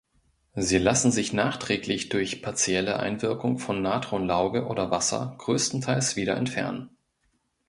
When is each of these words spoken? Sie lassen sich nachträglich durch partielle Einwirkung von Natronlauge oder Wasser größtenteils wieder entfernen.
Sie 0.55 0.79
lassen 0.79 1.11
sich 1.11 1.31
nachträglich 1.31 2.09
durch 2.09 2.41
partielle 2.41 2.99
Einwirkung 2.99 3.59
von 3.59 3.83
Natronlauge 3.83 4.65
oder 4.65 4.89
Wasser 4.89 5.35
größtenteils 5.37 6.15
wieder 6.15 6.37
entfernen. 6.37 6.89